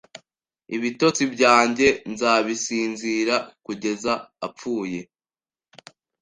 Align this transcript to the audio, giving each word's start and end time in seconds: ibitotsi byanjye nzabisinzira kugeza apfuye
ibitotsi 0.75 1.23
byanjye 1.33 1.87
nzabisinzira 2.11 3.35
kugeza 3.65 4.13
apfuye 4.47 4.99